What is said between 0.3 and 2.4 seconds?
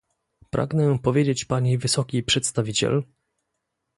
Pragnę powiedzieć pani wysokiej